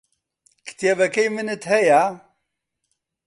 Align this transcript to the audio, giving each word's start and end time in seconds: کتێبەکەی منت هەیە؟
کتێبەکەی 0.67 1.27
منت 1.35 1.63
هەیە؟ 1.73 2.03